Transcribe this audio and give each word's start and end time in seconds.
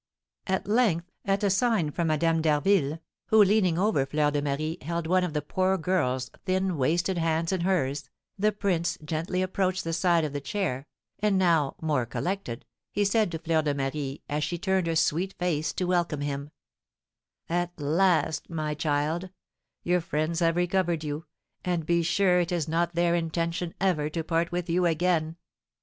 At 0.47 0.65
length, 0.65 1.11
at 1.25 1.43
a 1.43 1.51
sign 1.51 1.91
from 1.91 2.07
Madame 2.07 2.41
d'Harville, 2.41 2.97
who, 3.27 3.43
leaning 3.43 3.77
over 3.77 4.03
Fleur 4.03 4.31
de 4.31 4.41
Marie, 4.41 4.79
held 4.81 5.05
one 5.05 5.23
of 5.23 5.33
the 5.33 5.43
poor 5.43 5.77
girl's 5.77 6.31
thin, 6.45 6.75
wasted 6.77 7.19
hands 7.19 7.51
in 7.51 7.61
hers, 7.61 8.09
the 8.35 8.51
prince 8.51 8.97
gently 9.05 9.43
approached 9.43 9.83
the 9.83 9.93
side 9.93 10.25
of 10.25 10.33
the 10.33 10.41
chair, 10.41 10.87
and 11.19 11.37
now, 11.37 11.75
more 11.79 12.07
collected, 12.07 12.65
he 12.91 13.05
said 13.05 13.29
to 13.31 13.37
Fleur 13.37 13.61
de 13.61 13.75
Marie, 13.75 14.23
as 14.27 14.43
she 14.43 14.57
turned 14.57 14.87
her 14.87 14.95
sweet 14.95 15.35
face 15.37 15.71
to 15.73 15.85
welcome 15.85 16.21
him: 16.21 16.49
"At 17.47 17.79
last, 17.79 18.49
my 18.49 18.73
child, 18.73 19.29
your 19.83 20.01
friends 20.01 20.39
have 20.39 20.55
recovered 20.55 21.03
you, 21.03 21.25
and 21.63 21.85
be 21.85 22.01
sure 22.01 22.39
it 22.39 22.51
is 22.51 22.67
not 22.67 22.95
their 22.95 23.13
intention 23.13 23.75
ever 23.79 24.09
to 24.09 24.23
part 24.23 24.51
with 24.51 24.67
you 24.67 24.87
again. 24.87 25.35